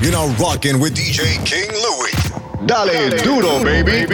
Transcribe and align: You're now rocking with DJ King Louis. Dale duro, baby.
You're 0.00 0.12
now 0.12 0.28
rocking 0.36 0.80
with 0.80 0.96
DJ 0.96 1.44
King 1.44 1.70
Louis. 1.72 2.66
Dale 2.66 3.10
duro, 3.22 3.62
baby. 3.62 4.06